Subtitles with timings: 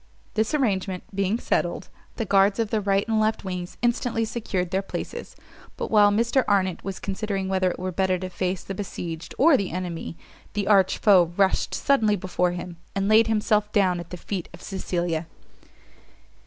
[0.33, 4.81] This arrangement being settled, the guards of the right and left wings instantly secured their
[4.81, 5.35] places;
[5.77, 9.55] but while Mr Arnott was considering whether it were better to face the besieged or
[9.55, 10.17] the enemy,
[10.53, 14.63] the arch foe rushed suddenly before him, and laid himself down at the feet of
[14.63, 15.27] Cecilia!